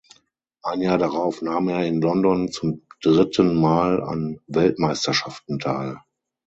Ein 0.63 0.81
Jahr 0.81 0.97
darauf 0.97 1.43
nahm 1.43 1.67
er 1.69 1.85
in 1.85 2.01
London 2.01 2.51
zum 2.51 2.87
dritten 3.03 3.53
Mal 3.53 4.01
an 4.01 4.39
Weltmeisterschaften 4.47 5.59
teil. 5.59 5.99